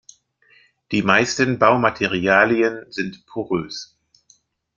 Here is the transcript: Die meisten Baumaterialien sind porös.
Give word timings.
Die 0.91 1.03
meisten 1.03 1.59
Baumaterialien 1.59 2.91
sind 2.91 3.23
porös. 3.27 3.99